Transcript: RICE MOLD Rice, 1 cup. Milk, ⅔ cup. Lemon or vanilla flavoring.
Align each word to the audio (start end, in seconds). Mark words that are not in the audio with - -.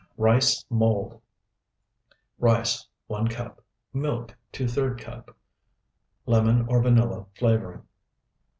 RICE 0.17 0.65
MOLD 0.71 1.21
Rice, 2.39 2.87
1 3.05 3.27
cup. 3.27 3.61
Milk, 3.93 4.35
⅔ 4.53 4.99
cup. 4.99 5.37
Lemon 6.25 6.65
or 6.67 6.81
vanilla 6.81 7.27
flavoring. 7.35 7.83